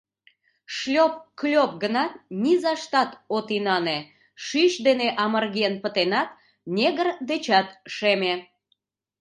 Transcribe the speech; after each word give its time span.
Шлёп-клёп 0.75 1.71
гынат, 1.83 2.11
низаштат 2.43 3.11
от 3.35 3.47
инане: 3.57 3.99
шӱч 4.45 4.73
дене 4.87 5.07
амырген 5.23 5.73
пытенат, 5.83 6.29
негр 6.75 7.07
дечат 7.29 7.67
шеме. 7.95 8.33